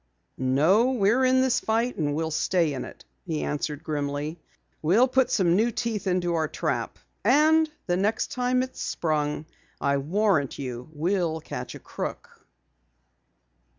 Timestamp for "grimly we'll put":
3.83-5.29